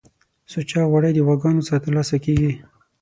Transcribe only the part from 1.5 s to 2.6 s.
څخه ترلاسه کیږی